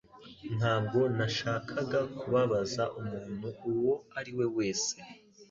[0.57, 4.95] Ntabwo nashakaga kubabaza umuntu uwo ari we wese